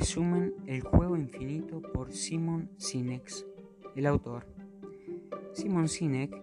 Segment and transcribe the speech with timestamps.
[0.00, 3.30] Resumen El juego infinito por Simon Sinek,
[3.94, 4.46] el autor.
[5.52, 6.34] Simon Sinek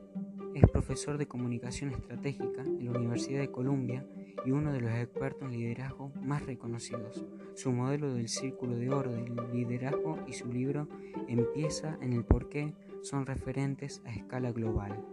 [0.54, 4.06] es profesor de comunicación estratégica en la Universidad de Columbia
[4.46, 7.26] y uno de los expertos en liderazgo más reconocidos.
[7.56, 10.88] Su modelo del círculo de oro del liderazgo y su libro
[11.28, 15.04] Empieza en el porqué son referentes a escala global.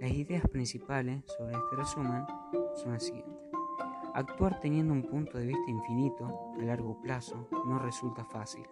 [0.00, 2.24] Las ideas principales sobre este resumen
[2.74, 3.35] son las siguientes.
[4.16, 8.66] Actuar teniendo un punto de vista infinito a largo plazo no resulta fácil.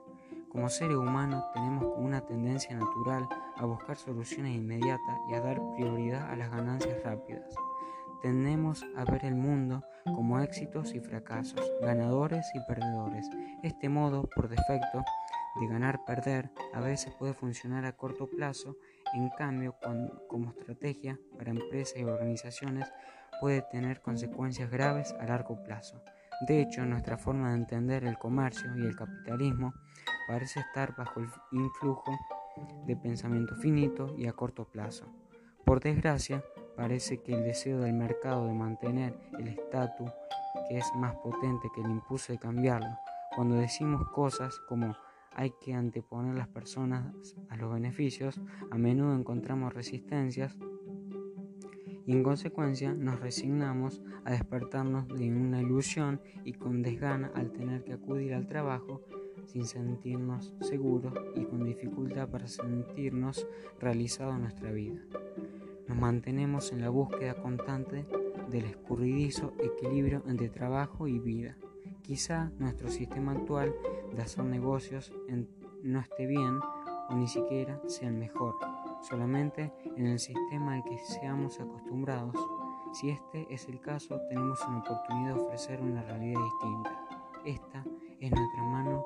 [0.48, 6.30] Como seres humanos tenemos una tendencia natural a buscar soluciones inmediatas y a dar prioridad
[6.30, 7.55] a las ganancias rápidas.
[8.23, 13.29] Tendemos a ver el mundo como éxitos y fracasos, ganadores y perdedores.
[13.62, 15.05] Este modo, por defecto,
[15.61, 18.79] de ganar-perder a veces puede funcionar a corto plazo,
[19.12, 19.77] en cambio,
[20.27, 22.91] como estrategia para empresas y organizaciones
[23.41, 26.02] puede tener consecuencias graves a largo plazo.
[26.47, 29.72] De hecho, nuestra forma de entender el comercio y el capitalismo
[30.27, 32.19] parece estar bajo el influjo
[32.86, 35.06] de pensamiento finito y a corto plazo.
[35.64, 36.45] Por desgracia,
[36.77, 40.11] parece que el deseo del mercado de mantener el estatus
[40.69, 42.98] que es más potente que el impulso de cambiarlo.
[43.34, 44.95] Cuando decimos cosas como
[45.33, 47.12] hay que anteponer las personas
[47.51, 50.56] a los beneficios, a menudo encontramos resistencias
[52.06, 57.84] y en consecuencia nos resignamos a despertarnos de una ilusión y con desgana al tener
[57.84, 59.02] que acudir al trabajo
[59.46, 63.46] sin sentirnos seguros y con dificultad para sentirnos
[63.80, 65.00] realizados en nuestra vida.
[65.88, 68.06] Nos mantenemos en la búsqueda constante
[68.50, 71.56] del escurridizo equilibrio entre trabajo y vida.
[72.02, 73.74] Quizá nuestro sistema actual
[74.14, 75.12] de hacer negocios
[75.83, 76.58] no esté bien
[77.11, 78.55] o ni siquiera sea el mejor
[79.08, 82.34] solamente en el sistema al que seamos acostumbrados.
[82.92, 87.00] Si este es el caso, tenemos una oportunidad de ofrecer una realidad distinta.
[87.44, 87.84] Esta
[88.20, 89.05] es nuestra mano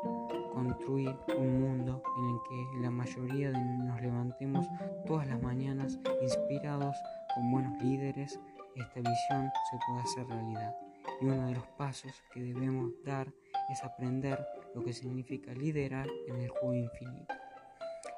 [0.53, 4.67] construir un mundo en el que la mayoría de nos levantemos
[5.07, 6.97] todas las mañanas inspirados
[7.35, 8.39] con buenos líderes.
[8.77, 10.77] Esta visión se puede hacer realidad.
[11.21, 13.33] Y uno de los pasos que debemos dar
[13.71, 17.35] es aprender lo que significa liderar en el juego infinito.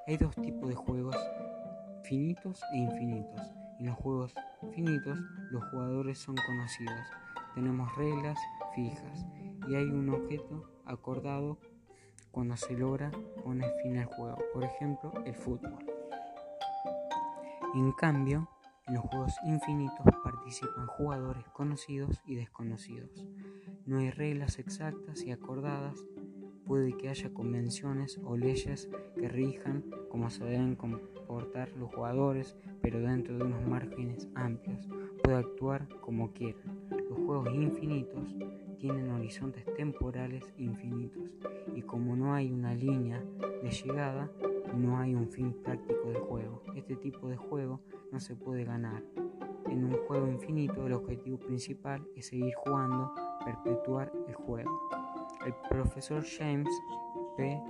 [0.06, 1.16] Hay dos tipos de juegos
[2.04, 3.40] finitos e infinitos.
[3.78, 4.34] En los juegos
[4.74, 5.18] finitos
[5.50, 7.00] los jugadores son conocidos,
[7.54, 8.38] tenemos reglas
[8.74, 9.26] fijas
[9.68, 11.58] y hay un objeto acordado
[12.30, 13.10] cuando se logra
[13.44, 15.78] poner fin al juego, por ejemplo el fútbol.
[17.74, 18.48] En cambio,
[18.86, 23.24] en los juegos infinitos participan jugadores conocidos y desconocidos.
[23.86, 26.04] No hay reglas exactas y acordadas,
[26.70, 28.88] puede que haya convenciones o leyes
[29.18, 34.88] que rijan cómo se deben comportar los jugadores, pero dentro de unos márgenes amplios.
[35.20, 36.78] Puede actuar como quieran.
[37.08, 38.36] Los juegos infinitos
[38.78, 41.34] tienen horizontes temporales infinitos
[41.74, 43.20] y como no hay una línea
[43.64, 44.30] de llegada,
[44.72, 46.62] no hay un fin práctico del juego.
[46.76, 47.80] Este tipo de juego
[48.12, 49.02] no se puede ganar.
[49.68, 53.12] En un juego infinito el objetivo principal es seguir jugando,
[53.44, 54.99] perpetuar el juego.
[55.44, 56.68] El profesor James
[57.36, 57.62] P.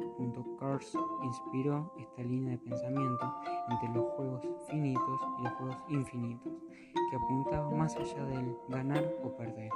[0.59, 0.93] Kors
[1.23, 3.33] inspiró esta línea de pensamiento
[3.71, 6.53] entre los juegos finitos y los juegos infinitos,
[7.11, 9.71] que apuntaba más allá del ganar o perder.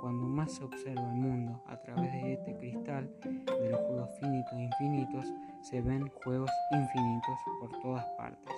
[0.00, 4.52] Cuando más se observa el mundo a través de este cristal de los juegos finitos
[4.52, 5.26] e infinitos,
[5.62, 8.54] se ven juegos infinitos por todas partes,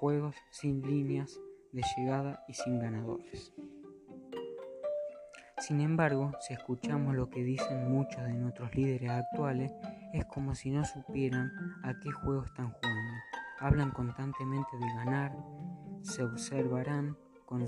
[0.00, 1.38] juegos sin líneas
[1.72, 3.52] de llegada y sin ganadores.
[5.62, 9.72] Sin embargo, si escuchamos lo que dicen muchos de nuestros líderes actuales,
[10.12, 11.52] es como si no supieran
[11.84, 13.12] a qué juego están jugando.
[13.60, 15.36] Hablan constantemente de ganar,
[16.00, 17.64] se observarán con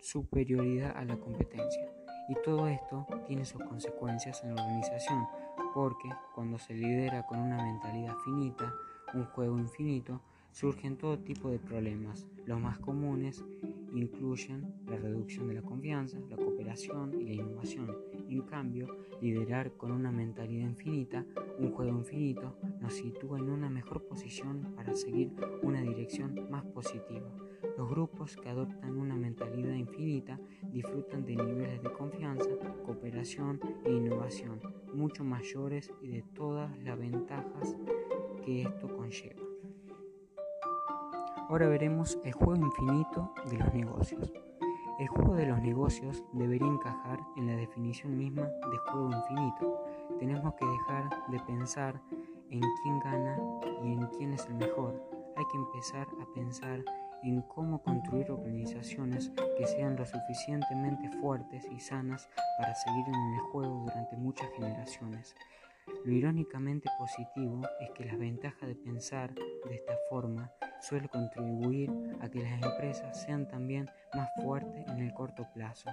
[0.00, 1.84] superioridad a la competencia.
[2.30, 5.26] Y todo esto tiene sus consecuencias en la organización,
[5.74, 8.72] porque cuando se lidera con una mentalidad finita,
[9.12, 12.26] un juego infinito, surgen todo tipo de problemas.
[12.46, 13.44] Los más comunes
[13.94, 17.96] incluyen la reducción de la confianza, la cooperación y la innovación.
[18.28, 21.24] En cambio, liderar con una mentalidad infinita,
[21.58, 27.30] un juego infinito, nos sitúa en una mejor posición para seguir una dirección más positiva.
[27.76, 30.38] Los grupos que adoptan una mentalidad infinita
[30.72, 32.50] disfrutan de niveles de confianza,
[32.84, 34.60] cooperación e innovación
[34.92, 37.76] mucho mayores y de todas las ventajas
[38.44, 39.51] que esto conlleva.
[41.52, 44.32] Ahora veremos el juego infinito de los negocios.
[44.98, 49.84] El juego de los negocios debería encajar en la definición misma de juego infinito.
[50.18, 52.00] Tenemos que dejar de pensar
[52.48, 53.36] en quién gana
[53.84, 54.94] y en quién es el mejor.
[55.36, 56.82] Hay que empezar a pensar
[57.22, 63.40] en cómo construir organizaciones que sean lo suficientemente fuertes y sanas para seguir en el
[63.40, 65.36] juego durante muchas generaciones.
[66.02, 70.50] Lo irónicamente positivo es que la ventaja de pensar de esta forma
[70.82, 71.90] suele contribuir
[72.20, 75.90] a que las empresas sean también más fuertes en el corto plazo.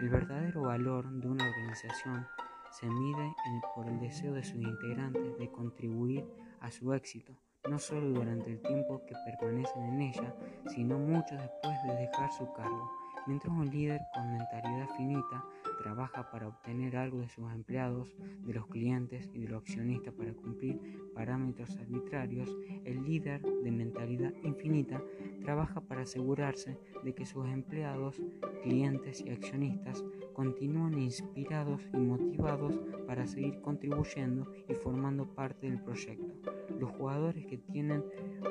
[0.00, 2.26] El verdadero valor de una organización
[2.70, 3.32] se mide
[3.74, 6.26] por el deseo de sus integrantes de contribuir
[6.60, 7.36] a su éxito,
[7.70, 10.34] no solo durante el tiempo que permanecen en ella,
[10.66, 13.03] sino mucho después de dejar su cargo.
[13.26, 15.44] Mientras un líder con mentalidad finita
[15.82, 20.34] trabaja para obtener algo de sus empleados, de los clientes y de los accionistas para
[20.34, 20.78] cumplir
[21.14, 22.54] parámetros arbitrarios,
[22.84, 25.02] el líder de mentalidad infinita
[25.42, 28.20] trabaja para asegurarse de que sus empleados,
[28.62, 30.04] clientes y accionistas
[30.34, 36.53] continúan inspirados y motivados para seguir contribuyendo y formando parte del proyecto.
[36.78, 38.04] Los jugadores que tienen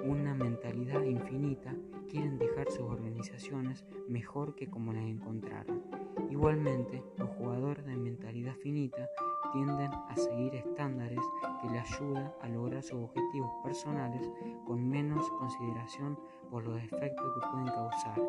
[0.06, 1.76] una mentalidad infinita
[2.10, 5.84] quieren dejar sus organizaciones mejor que como las encontraron.
[6.30, 9.10] Igualmente, los jugadores de mentalidad finita
[9.52, 11.20] tienden a seguir estándares
[11.62, 14.30] que les ayudan a lograr sus objetivos personales
[14.66, 16.18] con menos consideración
[16.50, 18.20] por los efectos que pueden causar.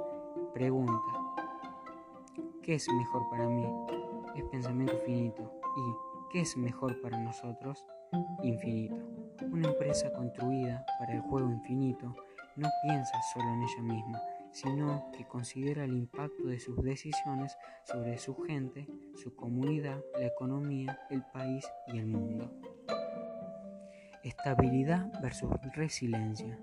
[0.53, 1.13] Pregunta,
[2.63, 3.67] ¿qué es mejor para mí?
[4.37, 5.51] Es pensamiento finito.
[5.77, 7.85] ¿Y qué es mejor para nosotros?
[8.43, 9.24] Infinito.
[9.43, 12.15] Una empresa construida para el juego infinito
[12.57, 14.23] no piensa solo en ella misma,
[14.53, 18.87] sino que considera el impacto de sus decisiones sobre su gente,
[19.17, 22.53] su comunidad, la economía, el país y el mundo.
[24.23, 26.59] Estabilidad versus resiliencia.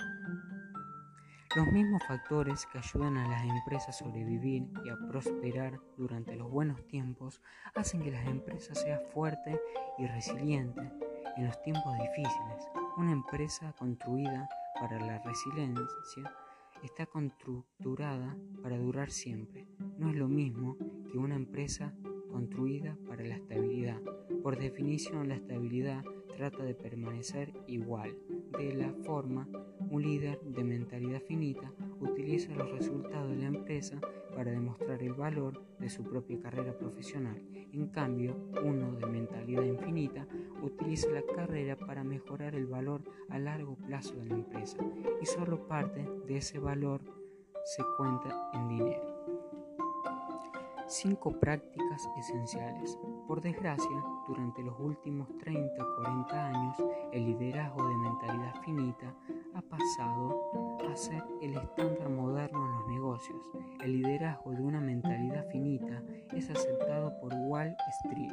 [1.55, 6.49] Los mismos factores que ayudan a las empresas a sobrevivir y a prosperar durante los
[6.49, 7.41] buenos tiempos
[7.75, 9.59] hacen que las empresas sean fuertes
[9.97, 10.91] y resilientes
[11.37, 12.67] en los tiempos difíciles.
[12.97, 14.49] Una empresa construida
[14.79, 16.31] para la resiliencia
[16.83, 19.67] está constructurada para durar siempre.
[19.97, 20.77] No es lo mismo
[21.11, 21.93] que una empresa
[22.31, 24.01] construida para la estabilidad.
[24.41, 26.03] Por definición, la estabilidad
[26.35, 28.17] trata de permanecer igual.
[28.57, 29.47] De la forma,
[29.89, 33.99] un líder de mentalidad finita utiliza los resultados de la empresa
[34.31, 37.41] para demostrar el valor de su propia carrera profesional.
[37.73, 40.27] En cambio, uno de mentalidad infinita
[40.61, 44.77] utiliza la carrera para mejorar el valor a largo plazo de la empresa
[45.21, 47.01] y solo parte de ese valor
[47.63, 49.11] se cuenta en dinero.
[50.87, 52.99] Cinco prácticas esenciales.
[53.25, 59.15] Por desgracia, durante los últimos 30 o 40 años, el liderazgo de mentalidad finita
[59.53, 63.49] ha pasado a ser el estándar moderno en los negocios.
[63.81, 66.03] El liderazgo de una mentalidad finita
[66.35, 68.31] es aceptado por Wall Street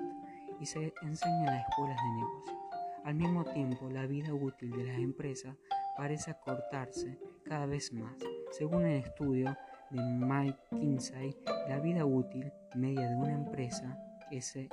[0.61, 2.59] y se enseña en las escuelas de negocios.
[3.05, 5.57] Al mismo tiempo, la vida útil de las empresas
[5.97, 8.13] parece acortarse cada vez más.
[8.51, 9.57] Según el estudio
[9.91, 11.35] de Mike Kinsey,
[11.67, 13.99] la vida útil media de una empresa
[14.31, 14.71] SIP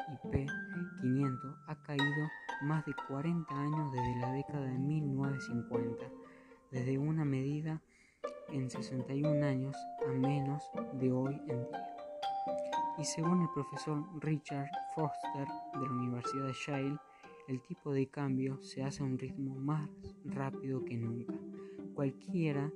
[1.02, 2.30] 500 ha caído
[2.64, 6.06] más de 40 años desde la década de 1950,
[6.72, 7.82] desde una medida
[8.56, 9.76] en 61 años
[10.08, 10.64] a menos
[10.94, 11.96] de hoy en día.
[12.98, 16.98] Y según el profesor Richard Foster de la Universidad de Yale,
[17.50, 19.90] el tipo de cambio se hace a un ritmo más
[20.24, 21.34] rápido que nunca.
[21.94, 22.72] Cualquiera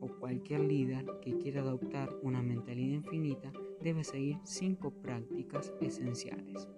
[0.00, 3.50] o cualquier líder que quiera adoptar una mentalidad infinita
[3.80, 6.68] debe seguir cinco prácticas esenciales.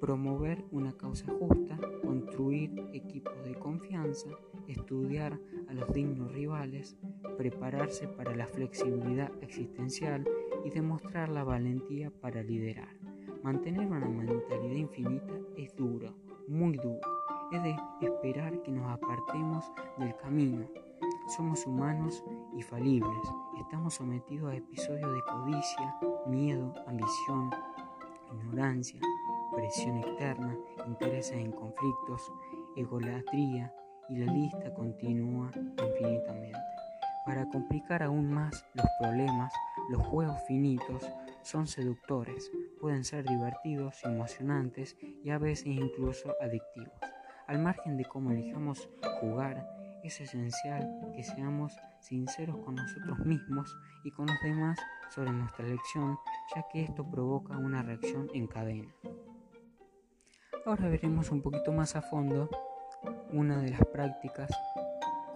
[0.00, 4.30] Promover una causa justa, construir equipos de confianza,
[4.72, 6.96] estudiar a los dignos rivales,
[7.36, 10.26] prepararse para la flexibilidad existencial
[10.64, 12.96] y demostrar la valentía para liderar.
[13.42, 16.14] Mantener una mentalidad infinita es duro,
[16.46, 17.00] muy duro.
[17.52, 20.68] Es de esperar que nos apartemos del camino,
[21.36, 22.24] somos humanos
[22.56, 23.32] y falibles.
[23.58, 25.96] Estamos sometidos a episodios de codicia,
[26.26, 27.50] miedo, ambición,
[28.32, 29.00] ignorancia,
[29.54, 32.32] presión externa, intereses en conflictos,
[32.76, 33.72] egolatría
[34.10, 36.58] y la lista continúa infinitamente.
[37.24, 39.52] Para complicar aún más los problemas,
[39.88, 41.08] los juegos finitos
[41.42, 42.50] son seductores,
[42.80, 46.98] pueden ser divertidos, emocionantes y a veces incluso adictivos.
[47.46, 48.88] Al margen de cómo elijamos
[49.20, 49.66] jugar,
[50.02, 54.78] es esencial que seamos sinceros con nosotros mismos y con los demás
[55.10, 56.18] sobre nuestra elección,
[56.54, 58.92] ya que esto provoca una reacción en cadena.
[60.64, 62.48] Ahora veremos un poquito más a fondo
[63.32, 64.50] una de las prácticas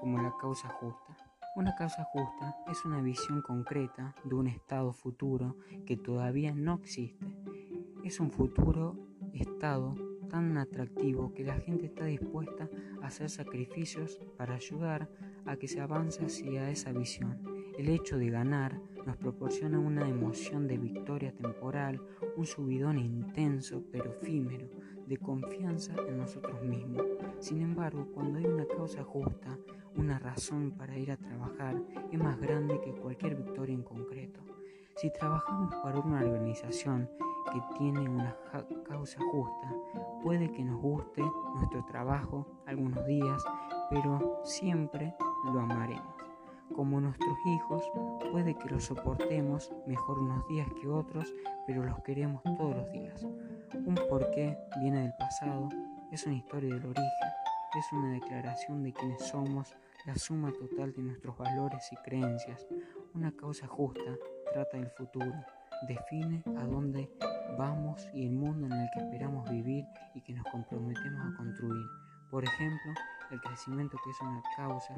[0.00, 1.16] como la causa justa.
[1.56, 7.24] Una causa justa es una visión concreta de un estado futuro que todavía no existe.
[8.02, 8.96] Es un futuro
[9.32, 9.94] estado
[10.28, 12.68] tan atractivo que la gente está dispuesta
[13.02, 15.08] a hacer sacrificios para ayudar
[15.46, 17.40] a que se avance hacia esa visión.
[17.78, 22.00] El hecho de ganar nos proporciona una emoción de victoria temporal,
[22.36, 24.68] un subidón intenso pero efímero
[25.06, 27.13] de confianza en nosotros mismos.
[27.44, 29.58] Sin embargo, cuando hay una causa justa,
[29.96, 31.76] una razón para ir a trabajar,
[32.10, 34.40] es más grande que cualquier victoria en concreto.
[34.96, 37.06] Si trabajamos para una organización
[37.52, 38.34] que tiene una
[38.88, 39.74] causa justa,
[40.22, 41.22] puede que nos guste
[41.54, 43.44] nuestro trabajo algunos días,
[43.90, 46.14] pero siempre lo amaremos.
[46.74, 47.84] Como nuestros hijos,
[48.32, 51.30] puede que los soportemos mejor unos días que otros,
[51.66, 53.22] pero los queremos todos los días.
[53.84, 55.68] Un porqué viene del pasado,
[56.14, 57.04] es una historia del origen,
[57.76, 59.74] es una declaración de quienes somos,
[60.06, 62.68] la suma total de nuestros valores y creencias.
[63.14, 64.16] Una causa justa
[64.52, 65.34] trata del futuro,
[65.88, 67.10] define a dónde
[67.58, 71.86] vamos y el mundo en el que esperamos vivir y que nos comprometemos a construir.
[72.30, 72.92] Por ejemplo,
[73.32, 74.94] el crecimiento que es una causa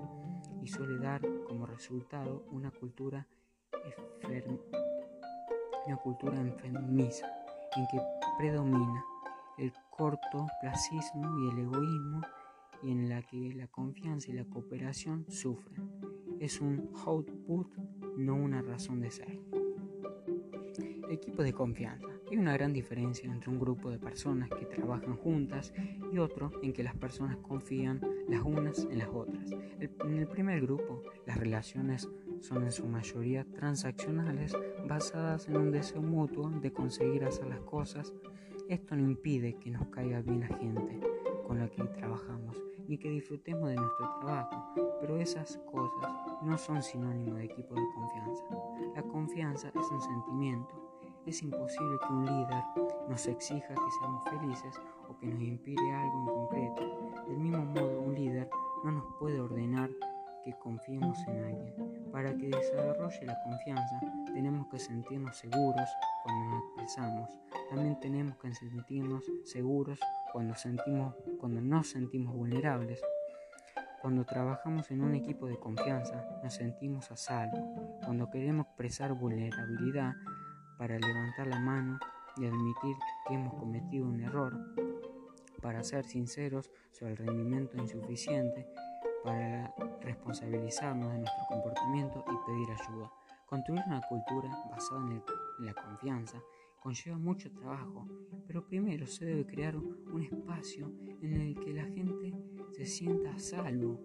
[0.62, 3.26] y suele dar como resultado una cultura
[5.86, 7.26] una cultura enfermiza
[7.76, 8.02] en que
[8.38, 9.04] predomina
[9.56, 12.20] el cortoplacismo y el egoísmo
[12.82, 15.90] y en la que la confianza y la cooperación sufren.
[16.38, 17.74] Es un output,
[18.16, 19.40] no una razón de ser.
[21.08, 22.06] Equipo de confianza.
[22.30, 25.72] Hay una gran diferencia entre un grupo de personas que trabajan juntas
[26.12, 29.50] y otro en que las personas confían las unas en las otras.
[29.78, 32.08] en el primer grupo, las relaciones
[32.40, 38.12] son en su mayoría transaccionales basadas en un deseo mutuo de conseguir hacer las cosas.
[38.68, 41.00] Esto no impide que nos caiga bien la gente
[41.46, 42.56] con la que trabajamos
[42.88, 47.86] ni que disfrutemos de nuestro trabajo, pero esas cosas no son sinónimo de equipo de
[47.94, 48.44] confianza.
[48.94, 50.86] La confianza es un sentimiento
[51.26, 52.64] es imposible que un líder
[53.08, 54.80] nos exija que seamos felices
[55.10, 57.26] o que nos impide algo en concreto.
[57.26, 58.48] Del mismo modo, un líder
[58.84, 59.90] no nos puede ordenar
[60.44, 61.95] que confiemos en alguien.
[62.16, 64.00] Para que desarrolle la confianza,
[64.32, 65.86] tenemos que sentirnos seguros
[66.24, 67.38] cuando nos expresamos.
[67.68, 70.00] También tenemos que sentirnos seguros
[70.32, 73.02] cuando, sentimos, cuando nos sentimos vulnerables.
[74.00, 77.98] Cuando trabajamos en un equipo de confianza, nos sentimos a salvo.
[78.02, 80.14] Cuando queremos expresar vulnerabilidad,
[80.78, 81.98] para levantar la mano
[82.38, 82.96] y admitir
[83.28, 84.56] que hemos cometido un error,
[85.60, 88.66] para ser sinceros sobre el rendimiento insuficiente,
[89.26, 93.10] para responsabilizarnos de nuestro comportamiento y pedir ayuda.
[93.46, 95.20] Construir una cultura basada en,
[95.66, 96.40] la confianza
[96.80, 98.06] conlleva mucho trabajo,
[98.46, 102.34] pero primero se debe crear un espacio en el que la gente
[102.70, 104.00] se sienta a salvo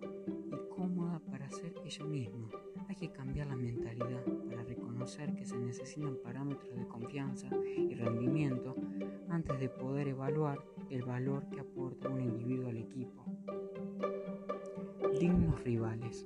[0.51, 2.49] y cómoda para ser ella misma.
[2.89, 7.47] Hay que cambiar la mentalidad para reconocer que se necesitan parámetros de confianza
[7.77, 8.75] y rendimiento
[9.29, 10.57] antes de poder evaluar
[10.89, 13.20] el valor que aporta un individuo al equipo.
[15.21, 16.25] Dignos rivales.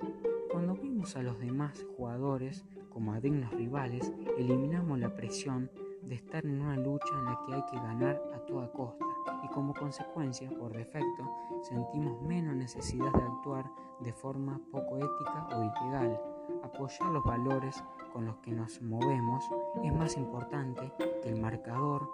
[0.50, 6.46] Cuando vimos a los demás jugadores como a dignos rivales, eliminamos la presión de estar
[6.46, 9.04] en una lucha en la que hay que ganar a toda costa
[9.44, 15.62] y como consecuencia, por defecto, sentimos menos necesidad de actuar de forma poco ética o
[15.62, 16.18] ilegal
[16.62, 17.84] apoyar los valores
[18.14, 19.44] con los que nos movemos
[19.84, 20.90] es más importante
[21.22, 22.08] que el marcador,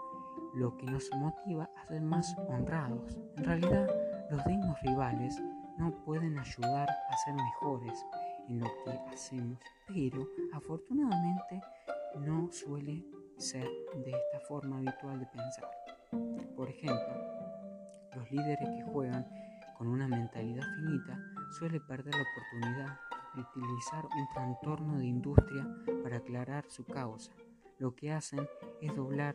[0.53, 3.17] lo que nos motiva a ser más honrados.
[3.37, 3.89] En realidad,
[4.33, 5.41] los dignos rivales
[5.83, 8.07] no pueden ayudar a ser mejores
[8.49, 9.59] en lo que hacemos,
[9.89, 11.61] pero afortunadamente
[12.21, 13.05] no suele
[13.37, 15.69] ser de esta forma habitual de pensar.
[16.55, 17.15] Por ejemplo,
[18.15, 19.27] los líderes que juegan
[19.77, 21.19] con una mentalidad finita
[21.59, 22.99] suelen perder la oportunidad
[23.35, 25.67] utilizar un trastorno de industria
[26.05, 27.33] para aclarar su causa.
[27.79, 28.47] Lo que hacen
[28.81, 29.35] es doblar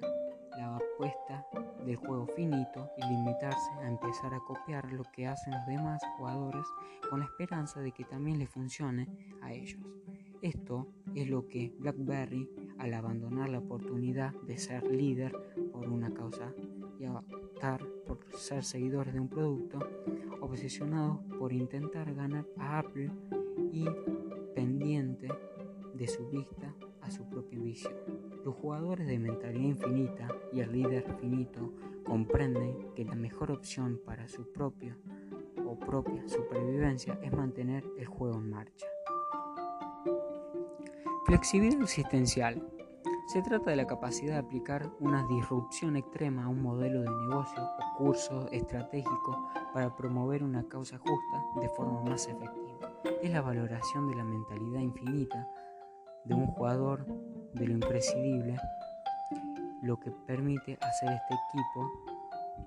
[0.51, 1.45] la apuesta
[1.87, 6.65] del juego finito y limitarse a empezar a copiar lo que hacen los demás jugadores
[7.09, 9.07] con la esperanza de que también les funcione
[9.41, 9.79] a ellos.
[10.41, 15.31] Esto es lo que BlackBerry, al abandonar la oportunidad de ser líder
[15.71, 16.53] por una causa
[16.99, 19.79] y optar por ser seguidores de un producto,
[20.41, 23.11] obsesionados por intentar ganar a Apple
[23.71, 23.85] y
[24.53, 25.29] pendiente
[25.93, 28.16] de su vista a su propia visión.
[28.47, 31.73] Los jugadores de mentalidad infinita y el líder finito
[32.05, 34.97] comprenden que la mejor opción para su propia
[35.65, 38.87] o propia supervivencia es mantener el juego en marcha.
[41.25, 42.65] Flexibilidad existencial.
[43.27, 47.61] Se trata de la capacidad de aplicar una disrupción extrema a un modelo de negocio
[47.61, 52.67] o curso estratégico para promover una causa justa de forma más efectiva
[53.21, 55.49] es la valoración de la mentalidad infinita
[56.25, 57.05] de un jugador,
[57.59, 58.57] de lo imprescindible,
[59.81, 61.91] lo que permite hacer este equipo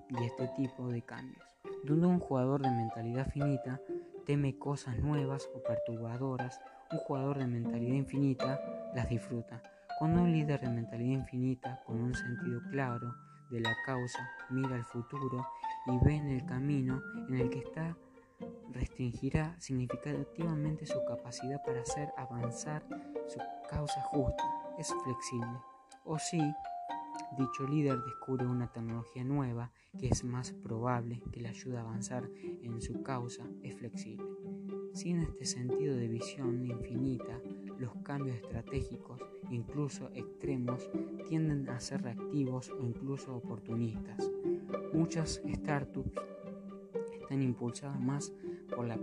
[0.08, 1.44] y este tipo de cambios.
[1.84, 3.80] Donde un jugador de mentalidad finita
[4.26, 6.60] teme cosas nuevas o perturbadoras
[6.92, 8.60] Un jugador de mentalidad infinita
[8.94, 9.62] las disfruta.
[9.98, 13.14] Cuando un líder de mentalidad infinita, con un sentido claro
[13.50, 14.18] de la causa,
[14.50, 15.46] mira al futuro
[15.86, 17.96] y ve en el camino en el que está,
[18.72, 22.82] restringirá significativamente su capacidad para hacer avanzar
[23.28, 24.42] su causa justa.
[24.80, 25.60] Es flexible.
[26.06, 26.40] O si
[27.36, 32.30] dicho líder descubre una tecnología nueva que es más probable que le ayude a avanzar
[32.62, 34.24] en su causa, es flexible.
[34.94, 37.42] Sin este sentido de visión infinita,
[37.78, 39.20] los cambios estratégicos,
[39.50, 40.90] incluso extremos,
[41.28, 44.30] tienden a ser reactivos o incluso oportunistas.
[44.94, 46.10] Muchas startups
[47.20, 48.32] están impulsadas más
[48.74, 48.98] por la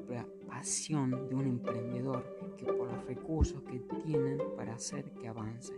[0.47, 5.73] pasión de un emprendedor que por los recursos que tienen para hacer que avance.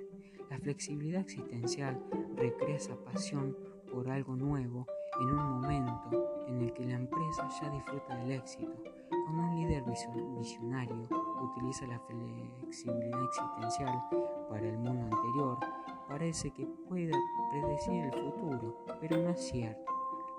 [0.49, 2.01] La flexibilidad existencial
[2.35, 3.55] recrea esa pasión
[3.91, 4.85] por algo nuevo
[5.19, 8.71] en un momento en el que la empresa ya disfruta del éxito.
[9.09, 9.83] Cuando un líder
[10.37, 11.07] visionario
[11.41, 14.03] utiliza la flexibilidad existencial
[14.49, 15.59] para el mundo anterior,
[16.07, 17.17] parece que pueda
[17.51, 19.88] predecir el futuro, pero no es cierto.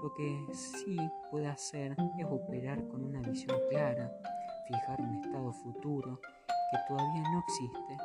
[0.03, 0.97] Lo que sí
[1.31, 4.11] puede hacer es operar con una visión clara,
[4.67, 7.99] fijar un estado futuro que todavía no existe,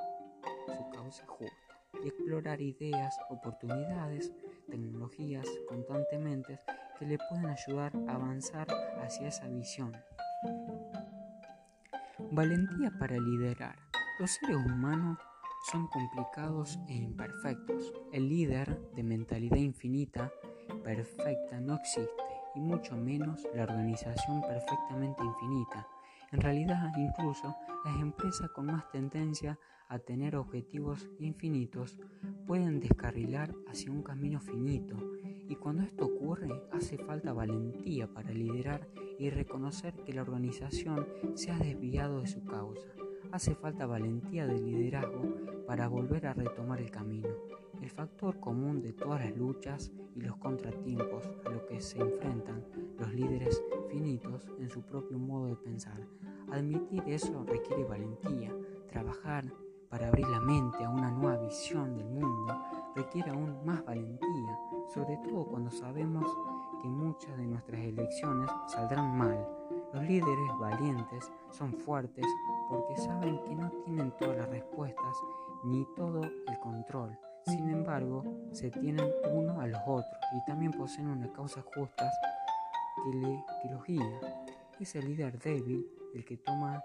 [0.77, 1.55] su causa justa
[2.03, 4.33] y explorar ideas, oportunidades,
[4.69, 6.59] tecnologías constantemente
[6.99, 8.67] que le pueden ayudar a avanzar
[9.01, 9.93] hacia esa visión.
[12.31, 13.77] Valentía para liderar.
[14.19, 15.17] Los seres humanos
[15.71, 17.93] son complicados e imperfectos.
[18.11, 20.31] El líder de mentalidad infinita
[20.85, 22.23] perfecta no existe,
[22.53, 25.87] y mucho menos la organización perfectamente infinita.
[26.31, 31.97] En realidad, incluso las empresas con más tendencia a tener objetivos infinitos
[32.45, 34.95] pueden descarrilar hacia un camino finito
[35.47, 38.87] y cuando esto ocurre hace falta valentía para liderar
[39.19, 42.87] y reconocer que la organización se ha desviado de su causa.
[43.31, 45.35] Hace falta valentía de liderazgo
[45.67, 47.29] para volver a retomar el camino.
[47.85, 52.65] El factor común de todas las luchas y los contratiempos a los que se enfrentan
[52.97, 56.01] los líderes finitos en su propio modo de pensar.
[56.51, 58.51] Admitir eso requiere valentía,
[58.89, 59.45] trabajar
[59.87, 62.59] para abrir la mente a una nueva visión del mundo
[62.95, 64.59] requiere aún más valentía,
[64.91, 66.25] sobre todo cuando sabemos
[66.81, 69.47] que muchas de nuestras elecciones saldrán mal.
[69.93, 72.25] Los líderes valientes son fuertes
[72.67, 75.15] porque saben que no tienen todas las respuestas
[75.63, 77.15] ni todo el control.
[77.45, 82.11] Sin embargo, se tienen uno a los otros y también poseen una causa justa
[83.03, 84.19] que, le, que los guía.
[84.79, 86.83] Es el líder débil el que toma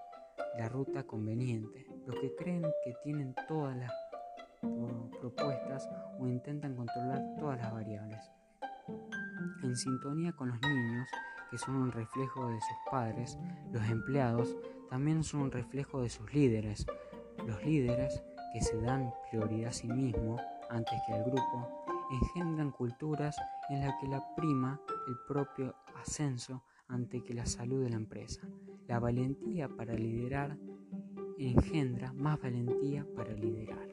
[0.59, 1.87] la ruta conveniente.
[2.07, 3.91] Los que creen que tienen todas las
[5.19, 8.31] propuestas o intentan controlar todas las variables.
[9.63, 11.09] En sintonía con los niños,
[11.51, 13.39] que son un reflejo de sus padres,
[13.73, 14.55] los empleados
[14.91, 16.87] también son un reflejo de sus líderes.
[17.47, 20.41] Los líderes, que se dan prioridad a sí mismos
[20.71, 23.37] antes que al grupo, engendran culturas
[23.69, 28.43] en las que la prima el propio ascenso ante que la salud de la empresa.
[28.89, 30.57] La valentía para liderar
[31.39, 33.89] engendra más valentía para liderar.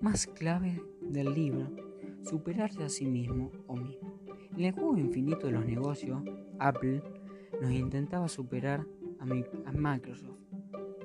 [0.00, 1.68] Más clave del libro,
[2.22, 4.20] superarse a sí mismo o mismo.
[4.56, 6.22] En el juego infinito de los negocios,
[6.58, 7.02] Apple
[7.60, 8.86] nos intentaba superar
[9.18, 10.38] a Microsoft,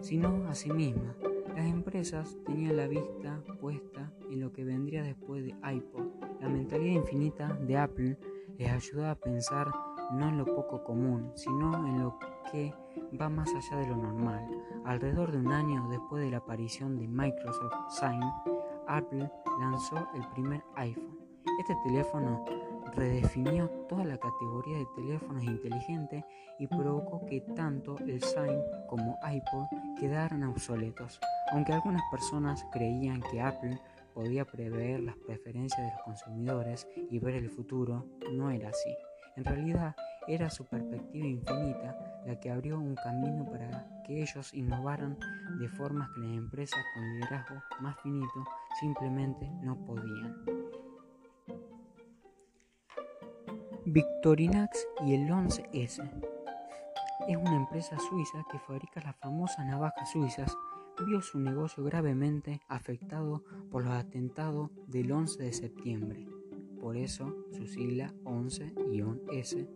[0.02, 1.16] sino a sí misma.
[1.56, 6.08] Las empresas tenían la vista puesta en lo que vendría después de iPod.
[6.42, 8.18] La mentalidad infinita de Apple
[8.58, 9.72] les ayudaba a pensar
[10.12, 12.20] no en lo poco común, sino en lo
[12.52, 12.74] que
[13.20, 14.46] va más allá de lo normal.
[14.84, 18.22] Alrededor de un año después de la aparición de Microsoft Sign,
[18.88, 21.18] Apple lanzó el primer iPhone.
[21.58, 22.44] Este teléfono
[22.96, 26.24] redefinió toda la categoría de teléfonos inteligentes
[26.60, 31.22] y provocó que tanto el Sign como iPod quedaran obsoletos.
[31.52, 33.80] Aunque algunas personas creían que Apple
[34.14, 38.96] podía prever las preferencias de los consumidores y ver el futuro, no era así.
[39.36, 39.96] En realidad,
[40.28, 45.18] era su perspectiva infinita la que abrió un camino para que ellos innovaran
[45.60, 48.46] de formas que las empresas con liderazgo más finito
[48.80, 50.46] simplemente no podían.
[53.86, 56.10] Victorinax y el 11S
[57.28, 60.56] es una empresa suiza que fabrica las famosas navajas suizas
[61.04, 66.28] vio su negocio gravemente afectado por los atentados del 11 de septiembre.
[66.80, 69.68] Por eso su sigla 11-S,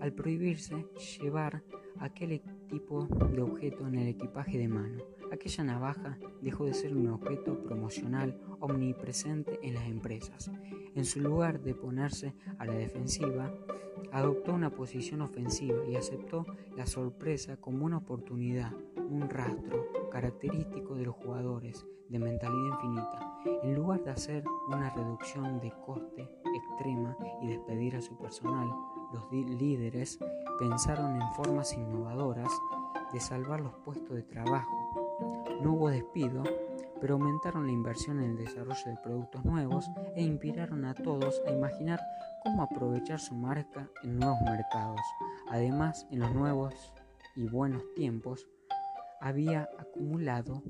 [0.00, 0.86] al prohibirse
[1.20, 1.62] llevar
[1.98, 5.02] aquel tipo de objeto en el equipaje de mano.
[5.32, 10.50] aquella navaja dejó de ser un objeto promocional omnipresente en las empresas.
[10.94, 13.52] En su lugar de ponerse a la defensiva,
[14.12, 18.72] adoptó una posición ofensiva y aceptó la sorpresa como una oportunidad,
[19.10, 23.40] un rastro característico de los jugadores de mentalidad infinita.
[23.62, 28.68] En lugar de hacer una reducción de coste extrema y despedir a su personal,
[29.12, 30.18] los líderes
[30.58, 32.52] pensaron en formas innovadoras
[33.12, 34.70] de salvar los puestos de trabajo.
[35.60, 36.44] No hubo despido,
[37.00, 41.50] pero aumentaron la inversión en el desarrollo de productos nuevos e inspiraron a todos a
[41.50, 42.00] imaginar
[42.44, 45.00] cómo aprovechar su marca en nuevos mercados.
[45.48, 46.74] Además, en los nuevos
[47.34, 48.46] y buenos tiempos,
[49.20, 50.62] había acumulado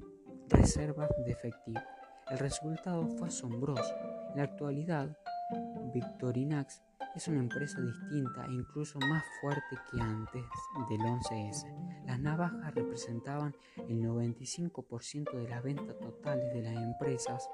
[0.48, 1.80] reservas de efectivo.
[2.30, 3.94] El resultado fue asombroso.
[4.30, 5.16] En la actualidad,
[5.92, 6.82] Victorinax
[7.14, 10.44] es una empresa distinta e incluso más fuerte que antes
[10.88, 12.04] del 11S.
[12.06, 13.54] Las navajas representaban
[13.88, 17.48] el 95% de las ventas totales de las empresas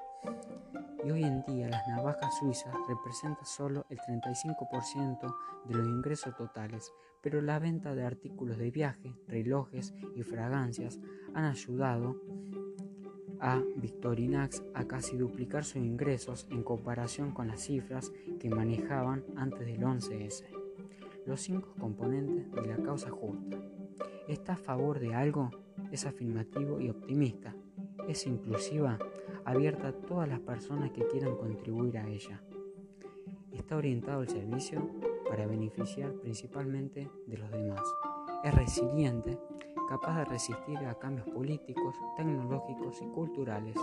[1.03, 6.91] y hoy en día las navajas suizas representan solo el 35% de los ingresos totales,
[7.21, 10.99] pero la venta de artículos de viaje, relojes y fragancias
[11.33, 12.17] han ayudado
[13.39, 19.65] a Victorinax a casi duplicar sus ingresos en comparación con las cifras que manejaban antes
[19.65, 20.45] del 11S.
[21.25, 23.57] Los cinco componentes de la causa justa.
[24.27, 25.51] Está a favor de algo,
[25.91, 27.55] es afirmativo y optimista,
[28.07, 28.97] es inclusiva,
[29.47, 32.41] abierta a todas las personas que quieran contribuir a ella.
[33.53, 34.89] Está orientado al servicio
[35.29, 37.81] para beneficiar principalmente de los demás.
[38.43, 39.39] Es resiliente,
[39.87, 43.77] capaz de resistir a cambios políticos, tecnológicos y culturales.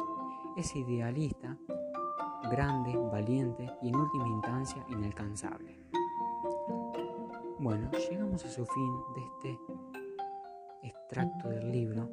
[0.55, 1.57] Es idealista,
[2.50, 5.79] grande, valiente y en última instancia inalcanzable.
[7.59, 9.59] Bueno, llegamos a su fin de este
[10.83, 12.11] extracto del libro.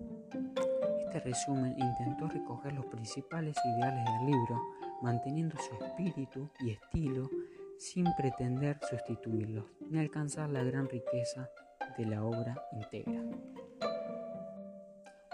[1.14, 4.62] Este resumen intentó recoger los principales ideales del libro,
[5.02, 7.30] manteniendo su espíritu y estilo
[7.78, 11.50] sin pretender sustituirlos ni alcanzar la gran riqueza
[11.98, 13.24] de la obra íntegra.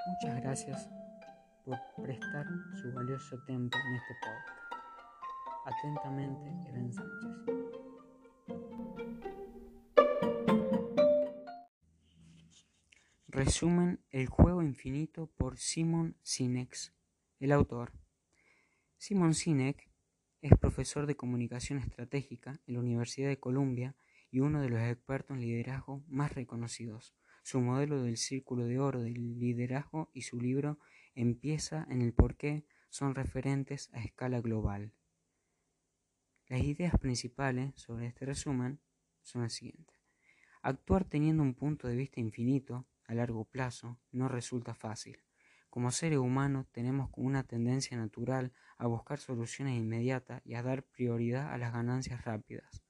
[0.08, 0.90] Muchas gracias
[1.64, 2.48] por prestar
[2.82, 4.68] su valioso tiempo en este podcast.
[5.64, 7.67] Atentamente, Eren Sánchez.
[13.38, 16.76] Resumen El juego infinito por Simon Sinek,
[17.40, 17.92] el autor.
[18.98, 19.92] Simon Sinek
[20.42, 23.96] es profesor de comunicación estratégica en la Universidad de Columbia
[24.32, 27.14] y uno de los expertos en liderazgo más reconocidos.
[27.44, 30.80] Su modelo del círculo de oro del liderazgo y su libro
[31.14, 34.94] empieza en el por qué son referentes a escala global.
[36.48, 38.80] Las ideas principales sobre este resumen
[39.22, 39.96] son las siguientes.
[40.64, 45.24] Actuar teniendo un punto de vista infinito a largo plazo no resulta fácil.
[45.70, 51.54] Como seres humanos tenemos una tendencia natural a buscar soluciones inmediatas y a dar prioridad
[51.54, 52.84] a las ganancias rápidas.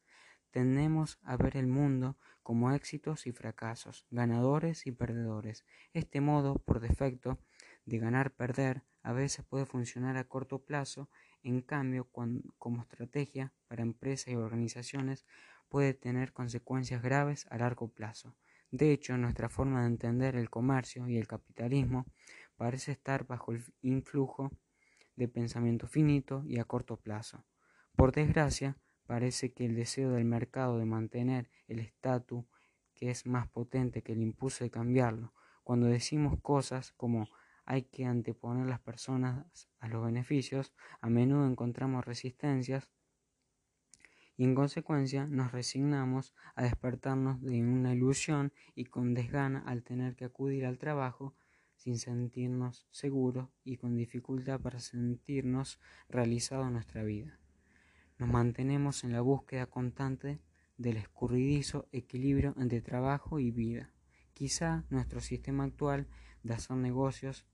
[0.51, 5.65] Tendemos a ver el mundo como éxitos y fracasos, ganadores y perdedores.
[5.93, 7.39] Este modo, por defecto,
[7.85, 11.09] de ganar-perder, a veces puede funcionar a corto plazo,
[11.43, 15.25] en cambio, como estrategia para empresas y organizaciones,
[15.69, 18.35] puede tener consecuencias graves a largo plazo.
[18.71, 22.05] De hecho, nuestra forma de entender el comercio y el capitalismo
[22.55, 24.51] parece estar bajo el influjo
[25.15, 27.45] de pensamiento finito y a corto plazo.
[27.95, 28.77] Por desgracia,
[29.07, 32.43] Parece que el deseo del mercado de mantener el estatus
[32.93, 35.33] que es más potente que el impulso de cambiarlo.
[35.63, 37.29] Cuando decimos cosas como
[37.65, 42.91] hay que anteponer las personas a los beneficios, a menudo encontramos resistencias
[44.37, 50.15] y en consecuencia nos resignamos a despertarnos de una ilusión y con desgana al tener
[50.15, 51.35] que acudir al trabajo
[51.75, 57.39] sin sentirnos seguros y con dificultad para sentirnos realizados en nuestra vida.
[58.19, 60.39] Nos mantenemos en la búsqueda constante
[60.77, 63.91] del escurridizo equilibrio entre trabajo y vida.
[64.33, 66.07] Quizá nuestro sistema actual
[66.43, 67.47] de hacer negocios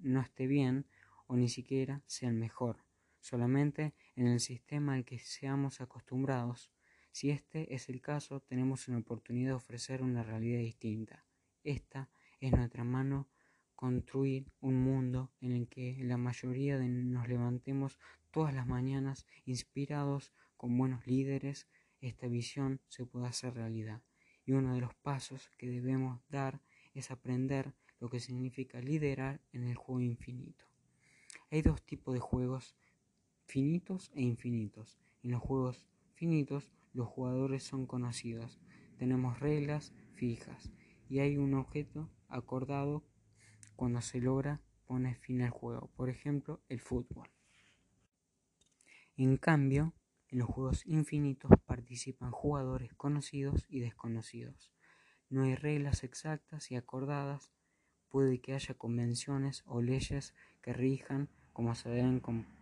[0.00, 0.86] no esté bien
[1.28, 2.84] o ni siquiera sea el mejor,
[3.20, 6.72] solamente en el sistema al que seamos acostumbrados.
[7.12, 11.24] Si este es el caso, tenemos una oportunidad de ofrecer una realidad distinta.
[11.62, 13.28] Esta es nuestra mano
[13.74, 17.98] construir un mundo en el que la mayoría de nos levantemos
[18.30, 21.68] todas las mañanas inspirados con buenos líderes,
[22.00, 24.02] esta visión se puede hacer realidad.
[24.44, 26.60] Y uno de los pasos que debemos dar
[26.94, 30.64] es aprender lo que significa liderar en el juego infinito.
[31.50, 32.76] Hay dos tipos de juegos,
[33.46, 34.98] finitos e infinitos.
[35.22, 38.60] En los juegos finitos los jugadores son conocidos,
[38.98, 40.72] tenemos reglas fijas
[41.08, 43.04] y hay un objeto acordado
[43.76, 47.28] cuando se logra poner fin al juego, por ejemplo, el fútbol.
[49.16, 49.94] En cambio,
[50.28, 54.72] en los juegos infinitos participan jugadores conocidos y desconocidos.
[55.28, 57.52] No hay reglas exactas y acordadas,
[58.08, 62.55] puede que haya convenciones o leyes que rijan cómo se deben comportar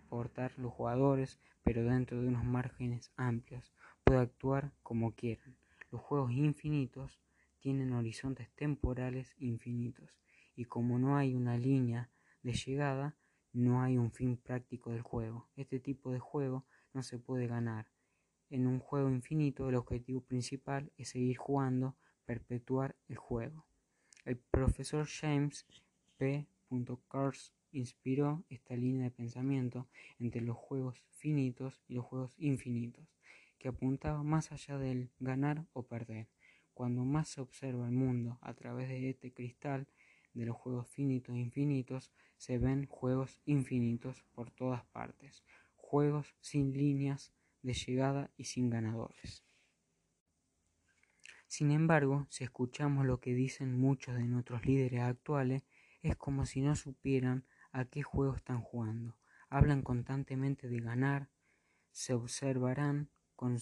[0.57, 3.73] los jugadores, pero dentro de unos márgenes amplios.
[4.05, 5.57] Puede actuar como quieran.
[5.91, 7.21] Los juegos infinitos
[7.61, 10.11] tienen horizontes temporales infinitos
[10.55, 12.11] y como no hay una línea
[12.43, 13.17] de llegada,
[13.53, 15.49] no hay un fin práctico del juego.
[15.57, 17.87] Este tipo de juego no se puede ganar.
[18.51, 23.67] En un juego infinito el objetivo principal es seguir jugando, perpetuar el juego.
[24.25, 25.67] El profesor James
[26.19, 26.47] P.
[27.75, 33.07] inspiró esta línea de pensamiento entre los juegos finitos y los juegos infinitos,
[33.59, 36.29] que apuntaba más allá del ganar o perder.
[36.73, 39.87] Cuando más se observa el mundo a través de este cristal
[40.33, 45.45] de los juegos finitos e infinitos, se ven juegos infinitos por todas partes,
[45.77, 47.33] juegos sin líneas
[47.63, 49.45] de llegada y sin ganadores.
[51.47, 55.63] Sin embargo, si escuchamos lo que dicen muchos de nuestros líderes actuales,
[56.03, 59.17] es como si no supieran a qué juego están jugando.
[59.51, 61.29] Hablan constantemente de ganar,
[61.91, 63.59] se observarán con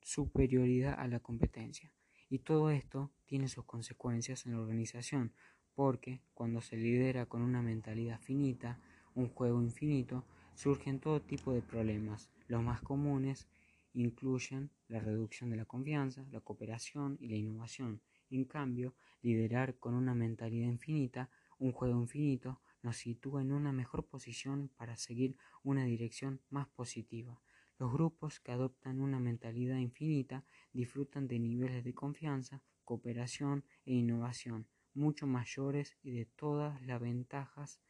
[0.00, 1.92] superioridad a la competencia.
[2.30, 5.34] Y todo esto tiene sus consecuencias en la organización,
[5.74, 8.80] porque cuando se lidera con una mentalidad finita,
[9.14, 12.30] un juego infinito, surgen todo tipo de problemas.
[12.48, 13.46] Los más comunes
[13.92, 18.00] incluyen la reducción de la confianza, la cooperación y la innovación.
[18.30, 24.06] En cambio, liderar con una mentalidad infinita, un juego infinito, nos sitúa en una mejor
[24.06, 27.42] posición para seguir una dirección más positiva.
[27.80, 34.68] Los grupos que adoptan una mentalidad infinita disfrutan de niveles de confianza, cooperación e innovación
[34.94, 37.80] mucho mayores y de todas las ventajas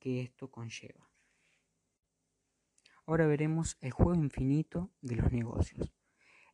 [0.00, 1.08] que esto conlleva.
[3.06, 5.94] Ahora veremos el juego infinito de los negocios.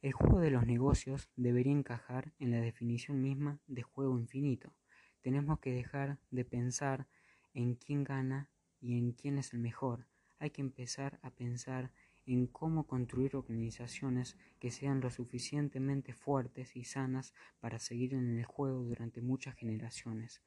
[0.03, 4.74] El juego de los negocios debería encajar en la definición misma de juego infinito.
[5.22, 7.09] Tenemos que dejar de pensar
[7.55, 10.07] en quién gana y en quién es el mejor.
[10.39, 11.91] Hay que empezar a pensar
[12.27, 18.45] en cómo construir organizaciones que sean lo suficientemente fuertes y sanas para seguir en el
[18.45, 20.43] juego durante muchas generaciones.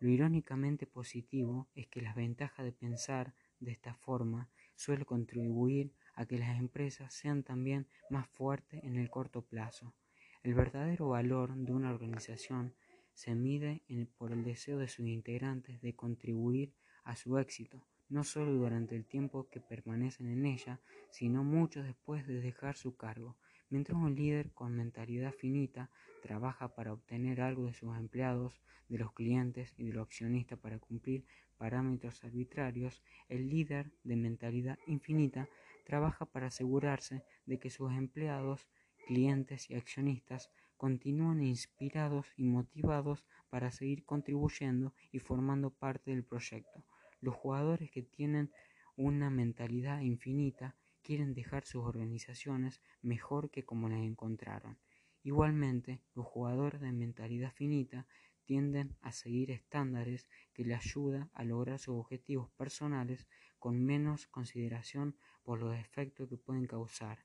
[0.00, 6.24] Lo irónicamente positivo es que las ventajas de pensar de esta forma suele contribuir a
[6.24, 9.94] que las empresas sean también más fuertes en el corto plazo.
[10.42, 12.74] El verdadero valor de una organización
[13.20, 13.82] se mide
[14.16, 16.72] por el deseo de sus integrantes de contribuir
[17.04, 20.80] a su éxito, no solo durante el tiempo que permanecen en ella,
[21.10, 23.36] sino mucho después de dejar su cargo.
[23.68, 25.90] Mientras un líder con mentalidad finita
[26.22, 30.78] trabaja para obtener algo de sus empleados, de los clientes y de los accionistas para
[30.78, 31.26] cumplir
[31.58, 35.46] parámetros arbitrarios, el líder de mentalidad infinita
[35.84, 38.66] trabaja para asegurarse de que sus empleados,
[39.06, 46.86] clientes y accionistas continúan inspirados y motivados para seguir contribuyendo y formando parte del proyecto.
[47.20, 48.50] Los jugadores que tienen
[48.96, 54.78] una mentalidad infinita quieren dejar sus organizaciones mejor que como las encontraron.
[55.22, 58.06] Igualmente, los jugadores de mentalidad finita
[58.46, 63.26] tienden a seguir estándares que les ayudan a lograr sus objetivos personales
[63.58, 67.18] con menos consideración por los efectos que pueden causar.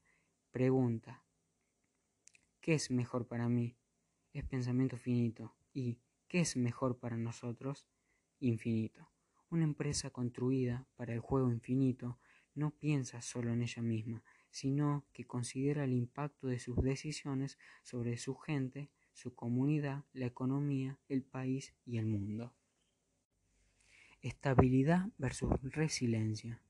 [0.51, 1.24] Pregunta.
[2.65, 3.75] ¿Qué es mejor para mí?
[4.33, 5.53] Es pensamiento finito.
[5.71, 7.85] ¿Y qué es mejor para nosotros?
[8.39, 9.07] Infinito.
[9.51, 12.17] Una empresa construida para el juego infinito
[12.55, 18.17] no piensa solo en ella misma, sino que considera el impacto de sus decisiones sobre
[18.17, 22.51] su gente, su comunidad, la economía, el país y el mundo.
[24.23, 26.64] Estabilidad versus resiliencia.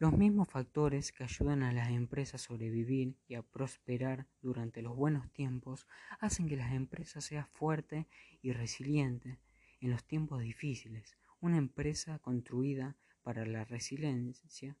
[0.00, 4.94] Los mismos factores que ayudan a las empresas a sobrevivir y a prosperar durante los
[4.94, 5.88] buenos tiempos
[6.20, 8.06] hacen que las empresas sean fuertes
[8.40, 9.38] y resilientes
[9.80, 11.18] en los tiempos difíciles.
[11.40, 14.76] Una empresa construida para la resiliencia